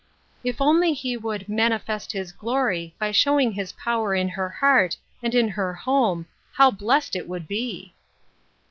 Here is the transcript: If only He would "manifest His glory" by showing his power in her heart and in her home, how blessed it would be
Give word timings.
If 0.43 0.59
only 0.61 0.93
He 0.93 1.15
would 1.15 1.47
"manifest 1.47 2.11
His 2.11 2.31
glory" 2.31 2.95
by 2.97 3.11
showing 3.11 3.51
his 3.51 3.73
power 3.73 4.15
in 4.15 4.29
her 4.29 4.49
heart 4.49 4.97
and 5.21 5.35
in 5.35 5.49
her 5.49 5.75
home, 5.75 6.25
how 6.53 6.71
blessed 6.71 7.15
it 7.15 7.27
would 7.29 7.47
be 7.47 7.93